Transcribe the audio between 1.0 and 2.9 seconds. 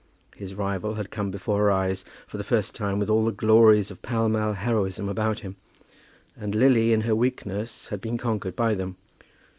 come before her eyes for the first